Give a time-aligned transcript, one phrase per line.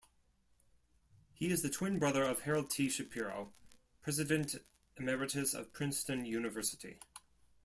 [1.31, 2.89] He is the twin brother of Harold T.
[2.89, 3.53] Shapiro,
[4.01, 4.55] President
[4.97, 6.97] Emeritus of Princeton University.